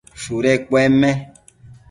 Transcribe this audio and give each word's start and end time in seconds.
shudu 0.21 0.53
cuenme 0.67 1.11